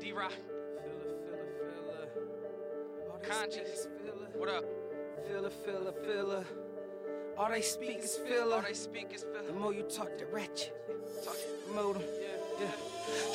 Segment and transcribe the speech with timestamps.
[0.00, 0.32] D Rock.
[3.22, 3.86] Conscious.
[4.34, 4.64] What up?
[5.28, 6.44] Filler, filler, filler.
[7.36, 8.56] All they speak is filler.
[8.56, 9.46] All they speak is filler.
[9.46, 10.74] The more you talk, the ratchet.
[11.24, 11.36] Talk-
[11.66, 12.02] Promote 'em.
[12.20, 12.39] Yeah.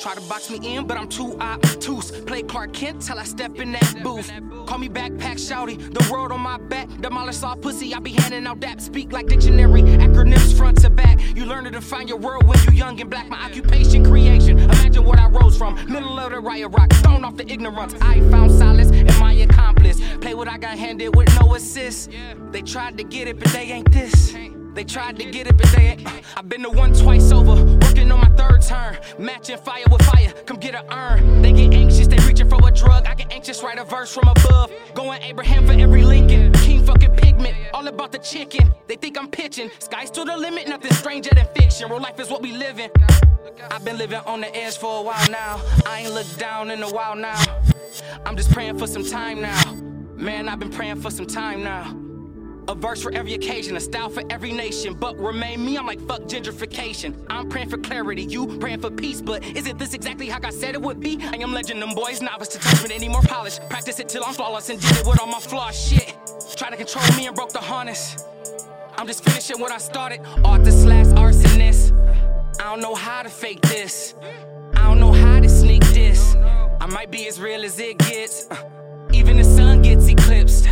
[0.00, 2.10] Try to box me in, but I'm too obtuse.
[2.10, 4.30] Play Clark Kent till I step in that booth.
[4.66, 6.88] Call me backpack shouty, the world on my back.
[7.00, 8.80] Demolish all pussy, I be handing out that.
[8.82, 11.20] Speak like dictionary, acronyms front to back.
[11.34, 13.28] You learn to define your world when you young and black.
[13.28, 14.58] My occupation, creation.
[14.58, 15.74] Imagine what I rose from.
[15.90, 17.94] Middle of the riot rock, thrown off the ignorance.
[18.00, 20.00] I found solace in my accomplice.
[20.18, 22.10] Play what I got handed with no assist.
[22.50, 24.36] They tried to get it, but they ain't this.
[24.74, 26.06] They tried to get it, but they ain't.
[26.36, 28.35] I've been the one twice over, working on my
[28.66, 28.98] turn.
[29.18, 31.42] Matching fire with fire, come get a urn.
[31.42, 33.06] They get anxious, they reaching for a drug.
[33.06, 34.70] I get anxious, write a verse from above.
[34.94, 36.52] Going Abraham for every Lincoln.
[36.52, 38.72] King fucking pigment, all about the chicken.
[38.86, 39.70] They think I'm pitching.
[39.78, 41.88] Sky's to the limit, nothing stranger than fiction.
[41.90, 42.90] Real life is what we live in.
[43.70, 45.60] I've been living on the edge for a while now.
[45.86, 47.40] I ain't looked down in a while now.
[48.24, 49.74] I'm just praying for some time now.
[50.14, 51.94] Man, I've been praying for some time now.
[52.68, 54.94] A verse for every occasion, a style for every nation.
[54.94, 57.14] But remain me, I'm like fuck gentrification.
[57.30, 59.20] I'm praying for clarity, you praying for peace.
[59.20, 61.18] But isn't this exactly how God said it would be?
[61.22, 63.60] I am legend, them boys, novice to with any more polish.
[63.70, 65.78] Practice it till I'm flawless and did it with all my flaws.
[65.78, 66.16] Shit.
[66.56, 68.24] Try to control me and broke the harness.
[68.98, 70.20] I'm just finishing what I started.
[70.42, 71.92] Author slash arsonist.
[72.60, 74.14] I don't know how to fake this.
[74.74, 76.34] I don't know how to sneak this.
[76.80, 78.46] I might be as real as it gets.
[78.50, 78.56] Uh,
[79.12, 80.65] Even the sun gets eclipsed.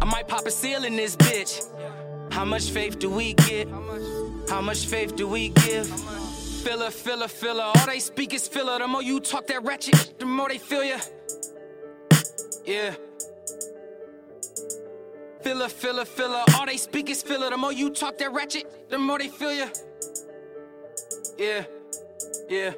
[0.00, 1.66] I might pop a seal in this bitch.
[2.32, 3.68] How much faith do we get?
[4.48, 5.88] How much faith do we give?
[6.64, 7.64] Filler, filler, filler.
[7.64, 8.78] All they speak is filler.
[8.78, 10.98] The more you talk that ratchet, the more they feel ya.
[12.64, 12.94] Yeah.
[15.42, 16.44] Filler, filler, filler.
[16.56, 17.50] All they speak is filler.
[17.50, 19.66] The more you talk that ratchet, the more they feel ya.
[21.38, 21.64] Yeah.
[22.48, 22.72] Yeah.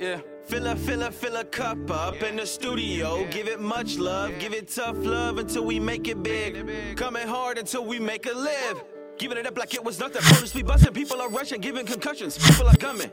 [0.00, 0.20] Yeah.
[0.48, 3.26] Fill a, fill a, fill a cup up in the studio.
[3.30, 6.96] Give it much love, give it tough love until we make it big.
[6.96, 8.82] Coming hard until we make a live.
[9.18, 10.22] Giving it up like it was nothing.
[10.22, 12.38] Police be busting, people are rushing, giving concussions.
[12.38, 13.10] People are coming.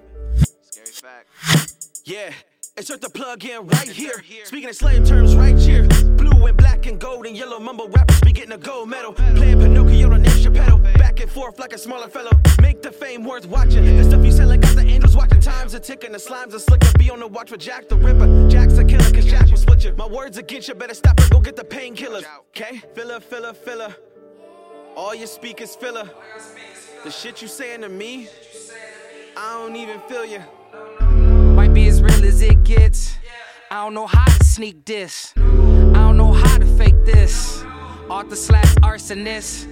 [0.61, 1.99] Scary fact.
[2.05, 2.31] Yeah,
[2.77, 4.23] insert the plug in right here.
[4.45, 5.89] Speaking in slang terms right here.
[6.15, 9.11] Blue and black and gold and yellow mumble rappers be getting a gold medal.
[9.11, 10.94] Playing Pinocchio to name Chappelle.
[11.15, 12.31] Back and forth like a smaller fellow.
[12.61, 13.85] Make the fame worth watching.
[13.85, 15.39] The stuff you selling got the angels watching.
[15.39, 16.89] Times are ticking, the slimes are slicker.
[16.97, 18.49] Be on the watch for Jack the Ripper.
[18.49, 19.93] Jack's a killer, cause Jack will split you.
[19.93, 22.25] My words against you, better stop and go get the painkillers.
[22.49, 22.81] Okay?
[22.95, 23.95] Filler, filler, filler.
[24.97, 26.09] All you speak is filler.
[27.05, 28.27] The shit you saying to me,
[29.37, 30.43] I don't even feel you.
[31.55, 33.15] Might be as real as it gets.
[33.71, 35.31] I don't know how to sneak this.
[35.37, 35.39] I
[35.93, 37.44] don't know how to fake this.
[38.15, 39.67] Author slash arsonist.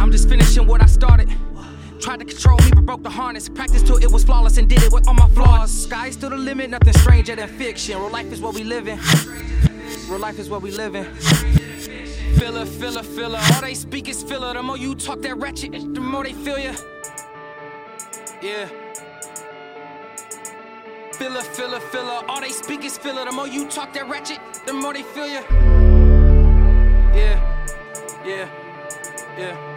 [0.00, 1.28] I'm just finishing what I started.
[2.00, 3.48] Tried to control me, but broke the harness.
[3.48, 5.72] Practiced till it was flawless and did it with all my flaws.
[5.72, 7.98] Sky's to the limit, nothing stranger than fiction.
[7.98, 9.00] Real life is what we live in.
[10.08, 11.04] Real life is what we live in.
[12.38, 13.40] Filler, filler, filler.
[13.54, 14.54] All they speak is filler.
[14.54, 16.74] The more you talk that ratchet, the more they feel ya.
[18.40, 18.68] Yeah.
[21.14, 22.22] Filler, filler, filler.
[22.28, 23.24] All they speak is filler.
[23.24, 25.42] The more you talk that ratchet, the more they feel ya.
[27.14, 27.53] Yeah,
[28.24, 28.48] yeah,
[29.36, 29.73] yeah.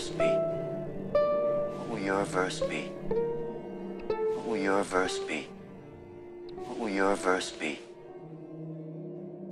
[0.00, 0.24] verse be?
[1.76, 2.82] What will your verse be?
[4.08, 5.46] What will your verse be?
[6.54, 7.78] What will your verse be?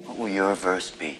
[0.07, 1.19] What will your verse be?